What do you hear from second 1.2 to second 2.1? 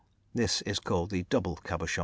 "double" cabochon.